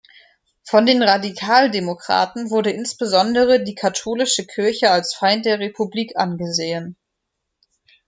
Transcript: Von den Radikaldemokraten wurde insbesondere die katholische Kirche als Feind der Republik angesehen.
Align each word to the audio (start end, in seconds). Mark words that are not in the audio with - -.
Von 0.63 0.87
den 0.87 1.03
Radikaldemokraten 1.03 2.49
wurde 2.49 2.71
insbesondere 2.71 3.63
die 3.63 3.75
katholische 3.75 4.47
Kirche 4.47 4.89
als 4.89 5.13
Feind 5.13 5.45
der 5.45 5.59
Republik 5.59 6.17
angesehen. 6.17 6.95